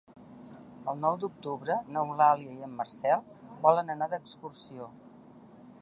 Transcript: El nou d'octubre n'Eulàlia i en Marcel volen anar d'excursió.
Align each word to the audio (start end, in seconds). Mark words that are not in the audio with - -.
El 0.93 0.95
nou 1.01 1.19
d'octubre 1.23 1.75
n'Eulàlia 1.97 2.55
i 2.55 2.65
en 2.69 2.73
Marcel 2.81 3.23
volen 3.67 3.97
anar 3.97 4.09
d'excursió. 4.15 4.91